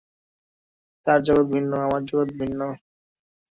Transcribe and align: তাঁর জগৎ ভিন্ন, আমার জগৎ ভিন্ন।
তাঁর 1.07 1.19
জগৎ 1.21 1.45
ভিন্ন, 1.53 1.71
আমার 1.85 2.01
জগৎ 2.05 2.29
ভিন্ন। 2.39 2.59